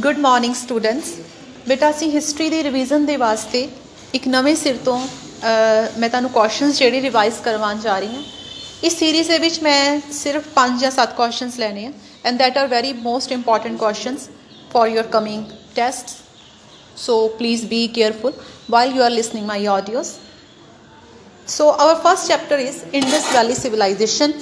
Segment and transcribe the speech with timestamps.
[0.00, 1.12] Good morning students
[1.68, 3.68] ਬੇਟਾ ਅਸੀਂ history ਦੀ revision ਦੇ ਵਾਸਤੇ
[4.14, 8.22] ਇੱਕ ਨਵੇਂ ਸਿਰ ਤੋਂ ਅ, ਮੈਂ ਤੁਹਾਨੂੰ ਕੁਐਸਚਨਸ ਜਿਹੜੇ ਰਿਵਾਈਜ਼ ਕਰਵਾਉਣ ਜਾ ਰਹੀ ਹਾਂ।
[8.84, 11.90] ਇਸ ਸੀਰੀਜ਼ ਦੇ ਵਿੱਚ ਮੈਂ ਸਿਰਫ 5 ਜਾਂ 7 ਕੁਐਸਚਨਸ ਲੈਣੇ ਆ
[12.24, 14.28] and that are very most important questions
[14.72, 15.42] for your coming
[15.76, 16.14] tests.
[17.02, 18.34] So please be careful
[18.74, 20.08] while you are listening my audios.
[21.48, 24.34] So our first chapter is indus valley civilization.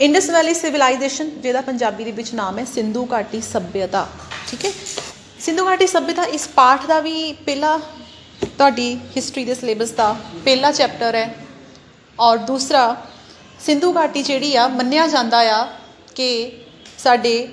[0.00, 4.06] Indus valley civilization ਜਿਹਦਾ ਪੰਜਾਬੀ ਦੇ ਵਿੱਚ ਨਾਮ ਹੈ ਸਿੰਧੂ ਘਾਟੀ ਸਭਿਅਤਾ,
[4.50, 4.70] ਠੀਕ ਹੈ?
[5.40, 7.78] ਸਿੰਧੂ ਘਾਟੀ ਸਭਿਅਤਾ ਇਸ ਪਾਠ ਦਾ ਵੀ ਪਹਿਲਾ
[8.58, 11.34] ਤੁਹਾਡੀ ਹਿਸਟਰੀ ਦੇ ਸਿਲੇਬਸ ਦਾ ਪਹਿਲਾ ਚੈਪਟਰ ਹੈ।
[12.18, 12.96] ਔਰ ਦੂਸਰਾ,
[13.60, 15.64] ਸਿੰਧੂ ਘਾਟੀ ਜਿਹੜੀ ਆ, ਮੰਨਿਆ ਜਾਂਦਾ ਆ
[16.14, 16.30] ਕਿ
[16.98, 17.48] ਸਾਡੇ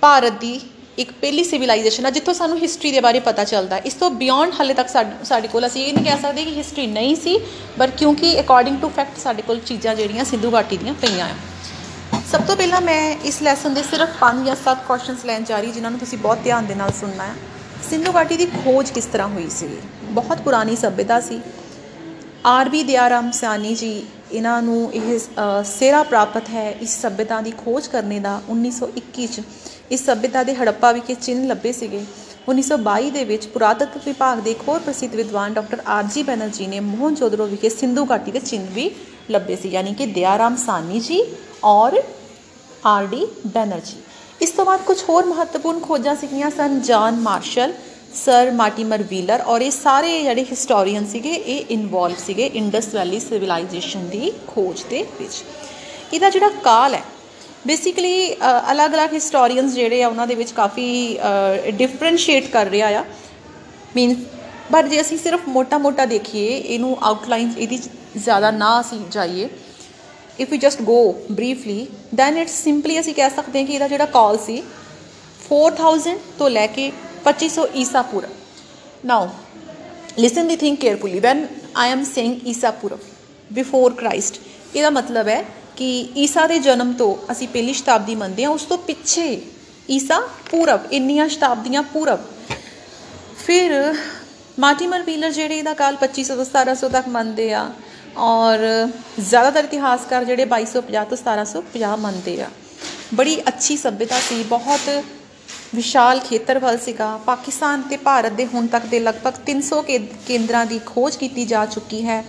[0.00, 0.60] ਭਾਰਤ ਦੀ
[0.98, 4.74] ਇੱਕ ਪਹਿਲੀ ਸਿਵਲਾਈਜੇਸ਼ਨ ਆ, ਜਿੱਥੋਂ ਸਾਨੂੰ ਹਿਸਟਰੀ ਦੇ ਬਾਰੇ ਪਤਾ ਚੱਲਦਾ। ਇਸ ਤੋਂ ਬਿਯੋਂਡ ਹਾਲੇ
[4.74, 7.40] ਤੱਕ ਸਾਡ- ਸਾਡੇ ਕੋਲ ਅਸੀਂ ਇਹ ਨਹੀਂ ਕਹਿ ਸਕਦੇ ਕਿ ਹਿਸਟਰੀ ਨਹੀਂ ਸੀ
[7.78, 11.30] ਬਟ ਕਿਉਂਕਿ ਅਕੋਰਡਿੰਗ ਟੂ ਫੈਕਟ ਸਾਡੇ ਕੋਲ ਚੀਜ਼ਾਂ ਜਿਹੜੀਆਂ ਸਿੰਧੂ ਘਾਟੀ ਦੀਆਂ ਪਈਆਂ ਆ।
[12.32, 15.72] ਸਭ ਤੋਂ ਪਹਿਲਾਂ ਮੈਂ ਇਸ ਲੈਸਨ ਦੇ ਸਿਰਫ 5 ਜਾਂ 7 ਕੁਐਸਚਨਸ ਲੈਣ ਜਾ ਰਹੀ,
[15.72, 17.32] ਜਿਨ੍ਹਾਂ ਨੂੰ ਤੁਸੀਂ ਬਹੁਤ ਧਿਆਨ ਦੇ ਨਾਲ ਸੁਣਨਾ ਹੈ।
[17.90, 19.68] ਸਿੰਧੂ ਘਾਟੀ ਦੀ ਖੋਜ ਕਿਸ ਤਰ੍ਹਾਂ ਹੋਈ ਸੀ?
[20.02, 21.40] ਬਹੁਤ ਪੁਰਾਣੀ ਸਭਿਅਤਾ ਸੀ।
[22.46, 27.50] ਆਰ ਬੀ ਦਿਆਰਾਮ ਸਿਆਨੀ ਜੀ ਇਹਨਾਂ ਨੂੰ ਇਹ ਅ, ਸਿਹਰਾ ਪ੍ਰਾਪਤ ਹੈ ਇਸ ਸਭਿਅਤਾ ਦੀ
[27.64, 29.42] ਖੋਜ ਕਰਨੇ ਦਾ। 1921 ਚ
[29.90, 32.00] ਇਸ ਸਭਿਅਤਾ ਦੇ ਹੜੱਪਾ ਵਿਖੇ ਚਿੰਨ੍ਹ ਲੱਭੇ ਸੀਗੇ।
[32.48, 36.80] 1922 ਦੇ ਵਿੱਚ ਪੁਰਾਤਤਵ ਵਿਭਾਗ ਦੇ ਇੱਕ ਹੋਰ ਪ੍ਰਸਿੱਧ ਵਿਦਵਾਨ ਡਾਕਟਰ ਆਰ ਜੀ ਬੈਨਰਜੀ ਨੇ
[36.80, 38.90] ਮੋਹਨਜੋਦੜੋ ਵਿਖੇ ਸਿੰਧੂ ਘਾਟੀ ਦੇ ਚਿੰਨ੍ਹ ਵੀ
[39.30, 41.20] ਲੱਭੇ ਸੀ ਯਾਨੀ ਕਿ ਦਿਆਰਾਮ ਸਾਨੀ ਜੀ
[41.64, 42.00] ਔਰ
[42.86, 43.96] ਆਰ ਡੀ ਬੈਨਰਜੀ।
[44.40, 47.72] ਇਸ ਤੋਂ ਬਾਅਦ ਕੁਝ ਹੋਰ ਮਹੱਤਵਪੂਰਨ ਖੋਜਾਂ ਸੀਗੀਆਂ ਸਨ ਜਾਨ ਮਾਰਸ਼ਲ
[48.14, 54.08] ਸਰ ਮਾਰਟੀਮਰ ਵੀਲਰ ਔਰ ਇਹ ਸਾਰੇ ਜਿਹੜੇ ਹਿਸਟੋਰੀਅਨ ਸੀਗੇ, ਇਹ ਇਨਵੋਲਵ ਸੀਗੇ ਇੰਡਸ ਵੈਲੀ ਸਿਵਲਾਈਜੇਸ਼ਨ
[54.08, 55.42] ਦੀ ਖੋਜ ਦੇ ਵਿੱਚ।
[56.12, 57.02] ਇਹਦਾ ਜਿਹੜਾ ਕਾਲ ਹੈ
[57.66, 58.32] ਬੇਸਿਕਲੀ
[58.72, 61.18] ਅਲੱਗ-ਅਲੱਗ ਹਿਸਟੋਰੀਅਨਸ ਜਿਹੜੇ ਆ ਉਹਨਾਂ ਦੇ ਵਿੱਚ ਕਾਫੀ
[61.76, 63.04] ਡਿਫਰੈਂਸ਼ੀਏਟ ਕਰ ਰਿਹਾ ਆ।
[63.96, 64.14] ਮੀਨ
[64.72, 67.78] ਪਰ ਜੇ ਅਸੀਂ ਸਿਰਫ ਮੋਟਾ-ਮੋਟਾ ਦੇਖੀਏ, ਇਹਨੂੰ ਆਊਟਲਾਈਨ ਇਹਦੀ
[68.16, 69.48] ਜ਼ਿਆਦਾ ਨਾ ਅਸੀਂ ਜਾਈਏ।
[70.40, 70.98] If you just go
[71.30, 74.62] briefly then it's simply ਅਸੀਂ ਕਹਿ ਸਕਦੇ ਹਾਂ ਕਿ ਇਹਦਾ ਜਿਹੜਾ ਕਾਲ ਸੀ
[75.48, 76.90] 4000 ਤੋਂ ਲੈ ਕੇ
[77.24, 78.30] 2500 ਈਸਾ ਪੂਰਵ
[79.04, 79.28] now
[80.18, 81.46] listen the think carefully when
[81.76, 82.98] I am saying ਈਸਾ ਪੂਰਵ
[83.50, 84.38] ਬਿਫੋਰ ਕ੍ਰਾਈਸਟ
[84.74, 85.44] ਇਹਦਾ ਮਤਲਬ ਹੈ
[85.76, 89.26] ਕਿ ਈਸਾ ਦੇ ਜਨਮ ਤੋਂ ਅਸੀਂ ਪਹਿਲੀ ਸ਼ਤਾਬਦੀ ਮੰਨਦੇ ਹਾਂ, ਉਸ ਤੋਂ ਪਿੱਛੇ
[89.88, 90.20] ਈਸਾ
[90.50, 92.18] ਪੂਰਵ ਇੰਨੀਆਂ ਸ਼ਤਾਬਦੀਆਂ ਪੂਰਵ
[93.46, 93.72] ਫਿਰ
[94.58, 97.64] ਮਾਰਟੀਮਰ ਵੀਲਰ ਜਿਹੜੇ ਇਹਦਾ ਕਾਲ 2500 ਤੋਂ 1700 ਤੱਕ ਮੰਨਦੇ ਆ,
[98.18, 98.58] ਔਰ
[99.20, 102.48] ਜ਼ਿਆਦਾਤਰ ਇਤਿਹਾਸਕਾਰ ਜਿਹੜੇ 2250 ਤੋਂ 1750 ਮੰਨਦੇ ਆ।
[103.14, 104.88] ਬੜੀ ਅੱਛੀ ਸਭਿਅਤਾ ਸੀ, ਬਹੁਤ
[105.74, 110.80] ਵਿਸ਼ਾਲ ਖੇਤਰਫਲ ਸੀਗਾ। ਪਾਕਿਸਤਾਨ ਤੇ ਭਾਰਤ ਦੇ ਹੁਣ ਤੱਕ ਦੇ ਲਗਭਗ 300 ਕੇ- ਕੇਂਦਰਾਂ ਦੀ
[110.86, 112.24] ਖੋਜ ਕੀਤੀ ਜਾ ਚੁੱਕੀ ਹੈ।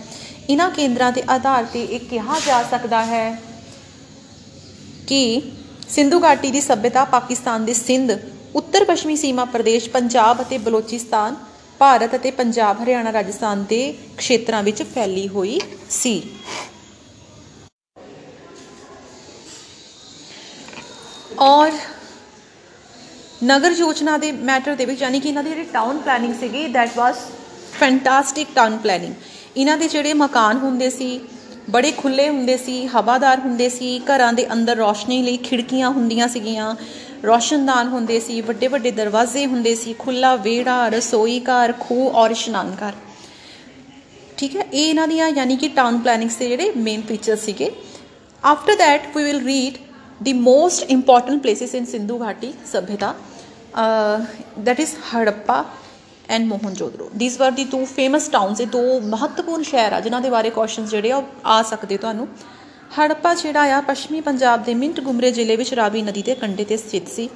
[0.50, 3.42] ਇਹਨਾਂ ਕੇਂਦਰਾਂ ਦੇ ਆਧਾਰ ਤੇ ਇਹ ਕਿਹਾ ਜਾ ਸਕਦਾ ਹੈ
[5.06, 5.42] ਕਿ
[5.88, 8.12] ਸਿੰਧੂ ਘਾਟੀ ਦੀ ਸਭਿਅਤਾ ਪਾਕਿਸਤਾਨ ਦੇ ਸਿੰਧ,
[8.54, 11.36] ਉੱਤਰ ਪੱਛਮੀ ਸੀਮਾ ਪ੍ਰਦੇਸ਼, ਪੰਜਾਬ ਅਤੇ ਬਲੋਚਿਸਤਾਨ,
[11.78, 16.22] ਭਾਰਤ ਅਤੇ ਪੰਜਾਬ, ਹਰਿਆਣਾ, ਰਾਜਸਥਾਨ ਦੇ ਖੇਤਰਾਂ ਵਿੱਚ ਫੈਲੀ ਹੋਈ ਸੀ।
[21.38, 21.70] ਔਰ
[23.44, 26.96] ਨਗਰ ਯੋਜਨਾ ਦੇ ਮੈਟਰ ਦੇ ਵਿੱਚ, ਯਾਨੀ ਕਿ ਇਹਨਾਂ ਦੀ ਜਿਹੜੀ ਟਾਊਨ ਪਲੈਨਿੰਗ ਸੀਗੀ that
[26.96, 27.16] was
[27.72, 29.14] fantastic town planning
[29.56, 31.20] ਇਹਨਾਂ ਦੇ ਜਿਹੜੇ ਮਕਾਨ ਹੁੰਦੇ ਸੀ,
[31.70, 36.74] ਬੜੇ ਖੁੱਲੇ ਹੁੰਦੇ ਸੀ, ਹਵਾਦਾਰ ਹੁੰਦੇ ਸੀ, ਘਰਾਂ ਦੇ ਅੰਦਰ ਰੋਸ਼ਨੀ ਲਈ ਖਿੜਕੀਆਂ ਹੁੰਦੀਆਂ ਸੀਗੀਆਂ,
[37.24, 42.74] ਰੋਸ਼ਨਦਾਨ ਹੁੰਦੇ ਸੀ ਵੱਡੇ ਵੱਡੇ ਦਰਵਾਜ਼ੇ ਹੁੰਦੇ ਸੀ ਖੁੱਲਾ ਵਿਹੜਾ, ਰਸੋਈ ਘਰ, ਖੂਹ ਔਰ ਇਸ਼ਨਾਨ
[42.82, 42.92] ਘਰ।
[44.36, 47.70] ਠੀਕ ਹੈ, ਇਹ ਇਹਨਾਂ ਦੀਆਂ ਯਾਨੀ ਕਿ ਟਾਊਨ ਪਲੈਨਿੰਗਸ ਦੇ ਜਿਹੜੇ ਮੇਨ ਫੀਚਰ ਸੀਗੇ।
[48.42, 49.76] After that we will read
[50.20, 53.14] the most important places in Sindhu Ghati Sabhyata
[53.74, 54.26] uh,
[54.58, 55.66] that is Harappa
[56.28, 60.30] and Mohenjo-daro these were the two famous towns ਇਹ ਦੋ ਮਹੱਤਵਪੂਰਨ ਸ਼ਹਿਰ ਆ ਜਿਨ੍ਹਾਂ ਦੇ
[60.30, 62.28] ਬਾਰੇ ਕੁਐਸਚਨਸ ਜਿਹੜੇ ਆ ਉਹ ਆ ਸਕਦੇ ਤੁਹਾਨੂੰ
[62.90, 66.76] ਹੜੱਪਾ ਜਿਹੜਾ ਆ ਪੱਛਮੀ ਪੰਜਾਬ ਦੇ ਮਿੰਟ ਗੁਮਰੇ ਜ਼ਿਲ੍ਹੇ ਵਿੱਚ ਰਾਵੀ ਨਦੀ ਦੇ ਕੰਢੇ ਤੇ
[66.76, 67.28] ਸਥਿਤ ਸੀ।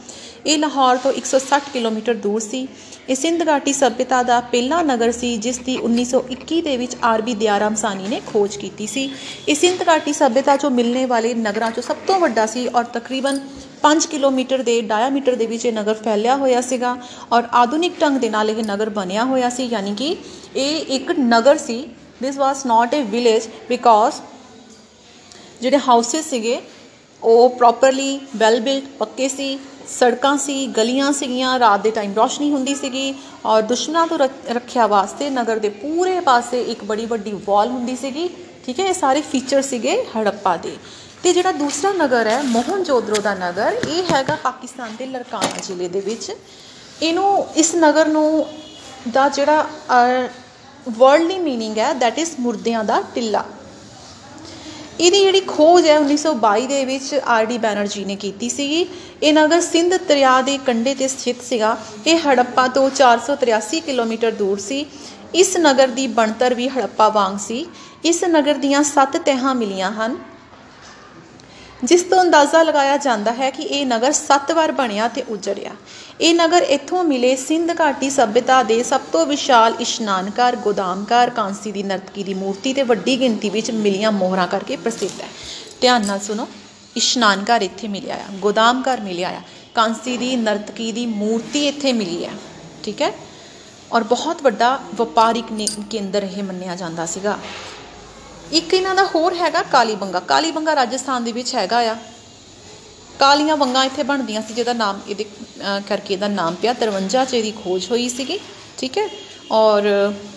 [0.46, 2.66] ਇਹ ਲਾਹੌਰ ਤੋਂ 160 ਕਿਲੋਮੀਟਰ ਦੂਰ ਸੀ।
[3.08, 7.74] ਇਹ ਸਿੰਧ ਘਾਟੀ ਸਭਿਅਤਾ ਦਾ ਪਹਿਲਾ ਨਗਰ ਸੀ, ਜਿਸ ਦੀ 1921 ਦੇ ਵਿੱਚ ਆਰਬੀ ਦਿਆਰਾਮ
[7.74, 9.10] ਸਾਨੀ ਨੇ ਖੋਜ ਕੀਤੀ ਸੀ।
[9.48, 13.40] ਇਹ ਸਿੰਧ ਘਾਟੀ ਸਭਿਅਤਾ ਚੋਂ ਮਿਲਣੇ ਵਾਲੇ ਨਗਰਾਂ ਚੋਂ ਸਭ ਤੋਂ ਵੱਡਾ ਸੀ ਔਰ ਤਕਰੀਬਨ
[13.82, 16.96] 5 ਕਿਲੋਮੀਟਰ ਦੇ ਡਾਇਆਮੀਟਰ ਦੇ ਵਿੱਚ ਇਹ ਨਗਰ ਫੈਲਿਆ ਹੋਇਆ ਸੀਗਾ
[17.32, 20.16] ਔਰ ਆਧੁਨਿਕ ਢੰਗ ਦੇ ਨਾਲ ਇਹ ਨਗਰ ਬਣਿਆ ਹੋਇਆ ਸੀ। ਯਾਨੀ ਕਿ
[20.56, 21.84] ਇਹ ਇੱਕ ਨਗਰ ਸੀ।
[22.22, 24.20] This was not a village because
[25.60, 26.60] ਜਿਹੜੇ ਹਾਊਸਸ ਸੀਗੇ,
[27.22, 29.58] ਉਹ ਪ੍ਰੋਪਰਲੀ ਵੈਲ ਬਿਲਟ ਪੱਕੇ ਸੀ,
[29.88, 33.14] ਸੜਕਾਂ ਸੀ, ਗਲੀਆਂ ਸੀਗੀਆਂ, ਰਾਤ ਦੇ ਟਾਈਮ ਰੋਸ਼ਨੀ ਹੁੰਦੀ ਸੀਗੀ
[33.46, 37.96] ਔਰ ਦੁਸ਼ਮਣਾਂ ਤੋਂ ਰੱਖ- ਰੱਖਿਆ ਵਾਸਤੇ ਨਗਰ ਦੇ ਪੂਰੇ ਪਾਸੇ ਇੱਕ ਬੜੀ ਵੱਡੀ ਵਾਲ ਹੁੰਦੀ
[37.96, 38.28] ਸੀਗੀ,
[38.66, 40.76] ਠੀਕ ਹੈ, ਇਹ ਸਾਰੇ ਫੀਚਰ ਸੀਗੇ ਹੜੱਪਾ ਦੇ।
[41.22, 46.00] ਤੇ ਜਿਹੜਾ ਦੂਸਰਾ ਨਗਰ ਹੈ ਮੋਹਨਜੋਦੜੋ ਦਾ ਨਗਰ, ਇਹ ਹੈਗਾ ਪਾਕਿਸਤਾਨ ਦੇ ਲਰਕਾਨਾ ਜ਼ਿਲ੍ਹੇ ਦੇ
[46.00, 46.32] ਵਿੱਚ।
[47.02, 48.46] ਇਹਨੂੰ, ਇਸ ਨਗਰ ਨੂੰ
[49.08, 49.66] ਦਾ ਜਿਹੜਾ
[50.90, 53.44] ਵਰਲਡਲੀ ਮੀਨਿੰਗ ਹੈ ਦੈਟ ਇਜ਼ ਮੁਰਦਿਆਂ ਦਾ ਟਿੱਲਾ।
[55.00, 58.86] ਇਹਦੀ ਜਿਹੜੀ ਖੋਜ ਹੈ 1922 ਦੇ ਵਿੱਚ ਆਰ ਡੀ ਬੈਨਰਜੀ ਨੇ ਕੀਤੀ ਸੀਗੀ।
[59.22, 61.76] ਇਹ ਨਗਰ ਸਿੰਧ ਦਰਿਆ ਦੇ ਕੰਢੇ ਤੇ ਸਥਿਤ ਸੀਗਾ।
[62.06, 64.86] ਇਹ ਹੜੱਪਾ ਤੋਂ 483 ਕਿਲੋਮੀਟਰ ਦੂਰ ਸੀ।
[65.34, 67.66] ਇਸ ਨਗਰ ਦੀ ਬਣਤਰ ਵੀ ਹੜੱਪਾ ਵਾਂਗ ਸੀ।
[68.04, 70.16] ਇਸ ਨਗਰ ਦੀਆਂ 7 ਤਹਿਾਂ ਮਿਲੀਆਂ ਹਨ।
[71.84, 75.70] ਜਿਸ ਤੋਂ ਅੰਦਾਜ਼ਾ ਲਗਾਇਆ ਜਾਂਦਾ ਹੈ ਕਿ ਇਹ ਨਗਰ ਸੱਤ ਵਾਰ ਬਣਿਆ ਤੇ ਉਜੜਿਆ।
[76.20, 81.82] ਇਹ ਨਗਰ ਇੱਥੋਂ ਮਿਲੇ ਸਿੰਧ ਘਾਟੀ ਸਭਿਅਤਾ ਦੇ ਸਭ ਤੋਂ ਵਿਸ਼ਾਲ ਇਸ਼ਨਾਨਘਰ ਗੋਦਾਮਘਰ ਕਾਂਸੀ ਦੀ
[81.82, 85.28] ਨਰਤਕੀ ਦੀ ਮੂਰਤੀ ਤੇ ਵੱਡੀ ਗਿਣਤੀ ਵਿੱਚ ਮਿਲੀਆਂ ਮੋਹਰਾਂ ਕਰਕੇ ਪ੍ਰਸਿੱਧ ਹੈ।
[85.80, 86.48] ਧਿਆਨ ਨਾਲ ਸੁਣੋ
[86.96, 89.40] ਇਸ਼ਨਾਨਘਰ ਇੱਥੇ ਮਿਲਿਆ ਆ ਗੋਦਾਮਘਰ ਮਿਲਿਆ ਆ,
[89.74, 92.30] ਕਾਂਸੀ ਦੀ ਨਰਤਕੀ ਦੀ ਮੂਰਤੀ ਇੱਥੇ ਮਿਲੀ ਹੈ
[92.82, 93.12] ਠੀਕ ਹੈ?
[93.92, 97.38] ਔਰ ਬਹੁਤ ਵੱਡਾ ਵਪਾਰਿਕ ਨੇ- ਕੇਂਦਰ ਇਹ ਮੰਨਿਆ ਜਾਂਦਾ ਸੀਗਾ।
[98.52, 101.96] ਇੱਕ ਇਹਨਾਂ ਦਾ ਹੋਰ ਹੈਗਾ ਕਾਲੀਬੰਗਾ ਕਾਲੀਬੰਗਾ ਰਾਜਸਥਾਨ ਦੇ ਵਿੱਚ ਹੈਗਾ ਆ।
[103.18, 107.34] ਕਾਲੀਆਂ ਵੰਗਾਂ ਇੱਥੇ ਬਣਦੀਆਂ ਸੀ ਜਿਹਦਾ ਨਾਮ ਇਹਦੇ ਅਹ, ਕਰਕੇ ਇਹਦਾ ਨਾਮ ਪਿਆ। 53 ਚ
[107.34, 108.38] ਇਹਦੀ ਖੋਜ ਹੋਈ ਸੀਗੀ
[108.78, 109.08] ਠੀਕ ਹੈ?
[109.52, 109.82] ਔਰ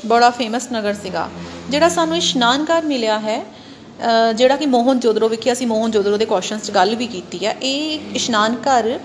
[0.05, 1.29] ਬੜਾ ਫੇਮਸ ਨਗਰ ਸੀਗਾ।
[1.69, 6.25] ਜਿਹੜਾ ਸਾਨੂੰ ਇਸ਼ਨਾਨਘਰ ਮਿਲਿਆ ਹੈ ਅਹ, ਜਿਹੜਾ ਕਿ ਮੋਹਨ ਜੋਦੜੋ ਵਿਖੇ ਅਸੀਂ ਮੋਹਨ ਜੋਦੜੋ ਦੇ
[6.25, 8.99] ਕੁਐਸਚਨਸ 'ਚ ਗੱਲ ਵੀ ਕੀਤੀ ਹੈ ਇਹ ਇਸ਼ਨਾਨਘਰ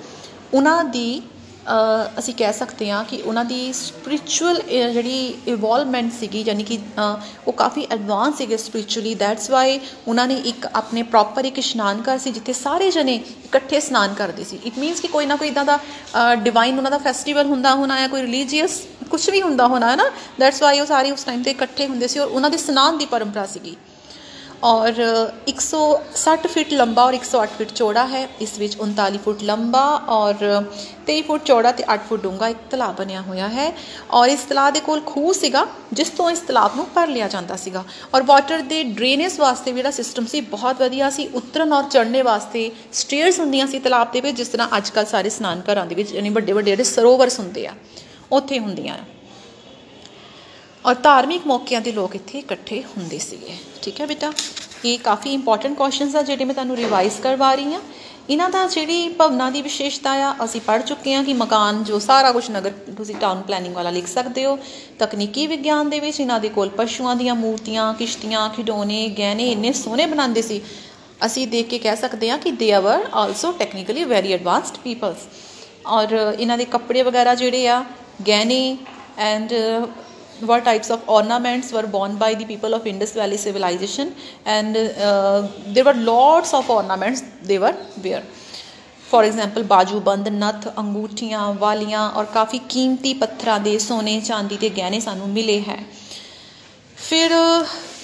[0.54, 1.37] ਉਹਨਾਂ ਦੀ ਅਹ,
[2.18, 4.60] ਅਸੀਂ ਕਹਿ ਸਕਦੇ ਹਾਂ ਕਿ ਉਹਨਾਂ ਦੀ ਸਪਿਰਚੁਅਲ
[4.92, 5.16] ਜਿਹੜੀ
[5.46, 7.16] ਇਵੋਲਵਮੈਂਟ ਸੀਗੀ ਯਾਨੀ ਕਿ ਅਹ,
[7.46, 9.78] ਉਹ ਕਾਫੀ ਐਡਵਾਂਸ ਸੀਗੇ ਸਪਿਰਚੁਅਲੀ ਦੈਟਸ ਵਾਈ
[10.08, 14.44] ਉਹਨਾਂ ਨੇ ਇੱਕ ਆਪਣੇ ਪ੍ਰੋਪਰ ਇੱਕ ਇਸ਼ਨਾਨ ਘਰ ਸੀ ਜਿੱਥੇ ਸਾਰੇ ਜਣੇ ਇਕੱਠੇ ਇਸ਼ਨਾਨ ਕਰਦੇ
[14.44, 15.78] ਸੀ। ਇਟ ਮੀਨਸ ਕਿ ਕੋਈ ਨਾ ਕੋਈ ਇਦਾਂ ਦਾ
[16.42, 18.80] ਡਿਵਾਈਨ ਉਹਨਾਂ ਦਾ ਫੈਸਟੀਵਲ ਹੁੰਦਾ ਹੋਣਾ ਹੈ ਕੋਈ ਰਿਲੀਜੀਅਸ
[19.10, 20.10] ਕੁਝ ਵੀ ਹੁੰਦਾ ਹੋਣਾ ਹੈ ਨਾ?
[20.40, 23.06] ਦੈਟਸ ਵਾਈ ਉਹ ਸਾਰੇ ਉਸ ਟਾਈਮ ਤੇ ਇਕੱਠੇ ਹੁੰਦੇ ਸੀ ਔਰ ਉਹਨਾਂ ਦੇ ਇਸ਼ਨਾਨ ਦੀ
[23.06, 23.76] ਪਰੰਪਰਾ ਸੀਗੀ।
[24.64, 24.92] ਔਰ
[25.48, 30.34] 160 ਫੀਟ ਲੰਬਾ ਔਰ 108 ਫੀਟ ਚੌੜਾ ਹੈ। ਇਸ ਵਿੱਚ 39 ਫੁੱਟ ਲੰਬਾ ਔਰ
[31.06, 33.72] 23 ਫੁੱਟ ਚੌੜਾ ਤੇ 8 ਫੁੱਟ ਡੂੰਘਾ ਇੱਕ ਤਲਾਬ ਬਣਿਆ ਹੋਇਆ ਹੈ।
[34.10, 37.56] ਔਰ ਇਸ ਤਲਾਬ ਦੇ ਕੋਲ ਖੂਹ ਸੀਗਾ, ਜਿਸ ਤੋਂ ਇਸ ਤਲਾਬ ਨੂੰ ਭਰ ਲਿਆ ਜਾਂਦਾ
[37.56, 37.84] ਸੀਗਾ।
[38.14, 42.22] ਔਰ ਵਾਟਰ ਦੇ ਡਰੇਨੇਜ ਵਾਸਤੇ ਵੀ ਜਿਹੜਾ ਸਿਸਟਮ ਸੀ, ਬਹੁਤ ਵਧੀਆ ਸੀ। ਉਤਰਨ ਔਰ ਚੜ੍ਹਨੇ
[42.22, 45.94] ਵਾਸਤੇ ਸਟੇਅਰਸ ਹੁੰਦੀਆਂ ਸੀ ਤਲਾਬ ਦੇ ਵਿੱਚ, ਜਿਸ ਤਰ੍ਹਾਂ ਅੱਜ ਕੱਲ੍ਹ ਸਾਰੇ ਇਸ਼ਨਾਨ ਘਰਾਂ ਦੇ
[45.94, 47.74] ਵਿੱਚ, ਯਾਨੀ ਵੱਡੇ ਵੱਡੇ ਜਿਹੜੇ ਸਰੋਵਰਸ ਹੁੰਦੇ ਆ,
[48.32, 49.04] ਉੱਥੇ ਹੁੰਦੀਆਂ। ਆ
[50.84, 54.32] ਔਰ ਧਾਰਮਿਕ ਮੌਕਿਆਂ ਤੇ ਲੋਕ ਇੱਥੇ ਇਕੱਠੇ ਹੁੰਦੇ ਸੀਗੇ ਠੀਕ ਹੈ ਬੇਟਾ
[54.84, 57.80] ਇਹ ਕਾਫੀ ਇੰਪੋਰਟੈਂਟ ਕੁਐਸਚਨਸ ਆ ਜਿਹੜੇ ਮੈਂ ਤੁਹਾਨੂੰ ਰਿਵਾਈਜ਼ ਕਰਵਾ ਰਹੀ ਹਾਂ
[58.28, 62.32] ਇਹਨਾਂ ਦਾ ਜਿਹੜੀ ਭਵਨਾਂ ਦੀ ਵਿਸ਼ੇਸ਼ਤਾ ਆ ਅਸੀਂ ਪੜ੍ਹ ਚੁੱਕੇ ਹਾਂ ਕਿ ਮਕਾਨ ਜੋ ਸਾਰਾ
[62.32, 64.58] ਕੁਝ ਨਗਰ ਤੁਸੀਂ ਟਾਊਨ ਪਲੈਨਿੰਗ ਵਾਲਾ ਲਿਖ ਸਕਦੇ ਹੋ
[64.98, 70.06] ਤਕਨੀਕੀ ਵਿਗਿਆਨ ਦੇ ਵਿੱਚ ਇਹਨਾਂ ਦੇ ਕੋਲ ਪਸ਼ੂਆਂ ਦੀਆਂ ਮੂਰਤੀਆਂ ਕਿਸ਼ਤੀਆਂ ਖਿਡੌਣੇ ਗਹਿਣੇ ਇੰਨੇ ਸੋਹਣੇ
[70.06, 70.60] ਬਣਾਉਂਦੇ ਸੀ
[71.26, 75.26] ਅਸੀਂ ਦੇਖ ਕੇ ਕਹਿ ਸਕਦੇ ਹਾਂ ਕਿ they are also technically very advanced peoples
[75.86, 77.84] ਔਰ ਇਹਨਾਂ ਦੇ ਕੱਪੜੇ ਵਗੈਰਾ ਜਿਹੜੇ ਆ
[78.22, 78.76] ਗਹਿਣੇ
[79.20, 79.52] and
[80.42, 84.14] were types of ornaments were worn by the people of Indus Valley civilization,
[84.46, 88.22] and uh, there were lots of ornaments they were wear.
[89.10, 95.00] For example ਬਾਜੂਬੰਦ ਨਥ ਅੰਗੂਠੀਆਂ ਵਾਲੀਆਂ ਔਰ ਕਾਫੀ ਕੀਮਤੀ ਪੱਥਰਾਂ ਦੇ ਸੋਨੇ ਚਾਂਦੀ ਦੇ ਗਹਿਣੇ
[95.00, 95.78] ਸਾਨੂੰ ਮਿਲੇ ਹੈ
[96.96, 97.30] ਫਿਰ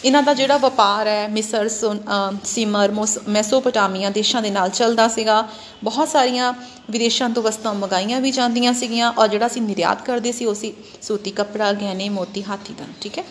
[0.04, 5.08] ਇਹਨਾਂ ਦਾ ਜਿਹੜਾ ਵਪਾਰ ਹੈ, ਮਿਸਰ, ਸੋਨ- ਅਮ ਸੀਮਰ, ਮੋਸ- ਮੈਸੋਪੋਟਾਮੀਆ ਦੇਸ਼ਾਂ ਦੇ ਨਾਲ ਚੱਲਦਾ
[5.08, 5.48] ਸੀਗਾ।
[5.84, 6.52] ਬਹੁਤ ਸਾਰੀਆਂ
[6.90, 10.72] ਵਿਦੇਸ਼ਾਂ ਤੋਂ ਵਸਤਾਂ ਮੰਗਾਈਆਂ ਵੀ ਜਾਂਦੀਆਂ ਸੀਗੀਆਂ ਔਰ ਜਿਹੜਾ ਅਸੀਂ ਨਿਰਯਾਤ ਕਰਦੇ ਸੀ, ਉਹ ਸੀ
[11.02, 13.24] ਸੂਤੀ ਕੱਪੜਾ, ਗਹਿਣੇ, ਮੋਤੀ, ਹਾਥੀ ਦਾ ਠੀਕ ਹੈ?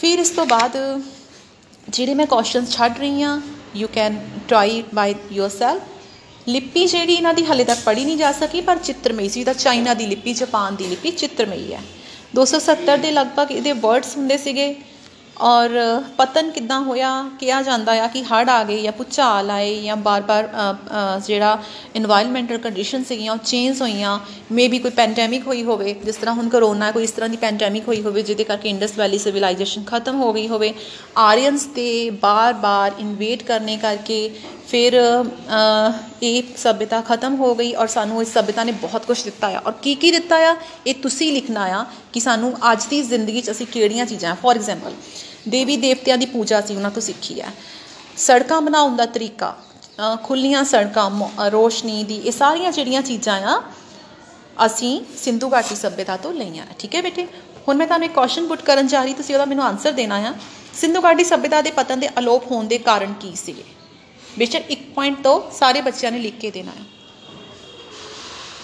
[0.00, 1.02] ਫਿਰ ਇਸ ਤੋਂ ਬਾਅਦ
[1.88, 3.40] ਜਿਹੜੇ ਮੈਂ ਕੁਐਸਚਨਸ ਛੱਡ ਰਹੀ ਹਾਂ
[3.76, 5.80] you can try by yourself
[6.48, 9.94] ਲਿਪੀ ਜਿਹੜੀ ਇਹਨਾਂ ਦੀ ਹਲੇ ਤੱਕ ਪੜ੍ਹੀ ਨਹੀਂ ਜਾ ਸਕੀ, ਪਰ ਚਿੱਤਰਮਈ ਸੀ। ਤਾਂ ਚਾਈਨਾ
[9.94, 11.80] ਦੀ ਲਿਪੀ, ਜਾਪਾਨ ਦੀ ਲਿਪੀ ਚਿੱਤਰਮਈ ਹੈ।
[12.34, 14.76] 270 ਦੇ ਲਗਭਗ ਇਹਦੇ ਵਰਡਸ ਹੁੰਦੇ ਸੀਗੇ।
[15.40, 15.70] ਔਰ
[16.16, 17.10] ਪਤਨ ਕਿੱਦਾਂ ਹੋਇਆ,
[17.40, 20.48] ਕਿਹਾ ਜਾਂਦਾ ਆ ਕਿ ਹੜ੍ਹ ਆ ਗਏ ਜਾਂ ਭੂਚਾਲ ਆਏ ਜਾਂ ਵਾਰ ਵਾਰ
[21.26, 21.58] ਜਿਹੜਾ
[21.96, 24.18] ਇਨਵਾਇਰਮੈਂਟਲ ਕੰਡੀਸ਼ਨ ਸੀਗੀਆਂ ਉਹ ਚੇਂਜ ਹੋਈਆਂ
[24.52, 27.88] ਮੇ ਬੀ ਕੋਈ ਪੈਂਡੈਮਿਕ ਹੋਈ ਹੋਵੇ, ਜਿਸ ਤਰ੍ਹਾਂ ਹੁਣ ਕਰੋਨਾ ਕੋਈ ਇਸ ਤਰ੍ਹਾਂ ਦੀ ਪੈਂਡੈਮਿਕ
[27.88, 30.72] ਹੋਈ ਹੋਵੇ, ਜਿਹਦੇ ਕਰਕੇ ਇੰਡਸ ਵੈਲੀ ਸਿਵਲਾਈਜੇਸ਼ਨ ਖਤਮ ਹੋ ਗਈ ਹੋਵੇ,
[31.18, 31.88] ਆਰੀਅਨਸ ਤੇ
[32.22, 34.28] ਬਾਰ-ਬਾਰ ਇਨਵੇਟ ਕਰਨੇ ਕਰਕੇ
[34.68, 34.94] ਫਿਰ
[36.22, 39.72] ਇਹ ਸਭਿਤਾ ਖਤਮ ਹੋ ਗਈ ਔਰ ਸਾਨੂੰ ਇਸ ਸਭਿਤਾ ਨੇ ਬਹੁਤ ਕੁਝ ਦਿੱਤਾ ਆ। ਔਰ
[39.82, 40.54] ਕੀ ਕੀ ਦਿੱਤਾ ਆ?
[40.86, 44.94] ਇਹ ਤੁਸੀਂ ਲਿਖਣਾ ਆ ਕਿ ਸਾਨੂੰ ਅੱਜ ਦੀ ਜ਼ਿੰਦਗੀ 'ਚ ਅਸੀਂ ਕਿਹੜੀਆਂ ਚੀਜ਼ਾਂ ਫੋਰ ਐਗਜ਼ਾਮਪਲ
[45.48, 47.52] ਦੇਵੀ ਦੇਵਤਿਆਂ ਦੀ ਪੂਜਾ ਸੀ ਉਹਨਾਂ ਤੋਂ ਸਿੱਖੀ ਹੈ।
[48.16, 49.56] ਸੜਕਾਂ ਬਣਾਉਣ ਦਾ ਤਰੀਕਾ
[49.98, 53.62] ਅ, ਖੁੱਲੀਆਂ ਸੜਕਾਂ ਮੋ- ਅ, ਰੋਸ਼ਨੀ ਦੀ ਇਹ ਸਾਰੀਆਂ ਜਿਹੜੀਆਂ ਚੀਜ਼ਾਂ ਆ
[54.66, 57.26] ਅਸੀਂ ਸਿੰਧੂ ਘਾਟੀ ਸਭਿਅਤਾ ਤੋਂ ਲਈਆਂ ਆ ਠੀਕ ਹੈ ਬੇਟੇ?
[57.68, 60.34] ਹੁਣ ਮੈਂ ਤੁਹਾਨੂੰ ਇੱਕ ਕੁਐਸਚਨ ਪੁੱਟ ਕਰਨ ਜਾ ਰਹੀ ਤੁਸੀਂ ਉਹਦਾ ਮੈਨੂੰ ਆਨਸਰ ਦੇਣਾ ਆ।
[60.74, 63.64] ਸਿੰਧੂ ਘਾਟੀ ਸਭਿਅਤਾ ਦੇ ਪਤਨ ਦੇ ਅਲੋਪ ਹੋਣ ਦੇ ਕਾਰਨ ਕੀ ਸੀਗੇ?
[64.38, 66.84] ਬੇਸ਼ੱਕ ਇੱਕ ਪੁਆਇੰਟ ਤੋਂ ਸਾਰੇ ਬੱਚਿਆਂ ਨੇ ਲਿਖ ਕੇ ਦੇਣਾ ਹੈ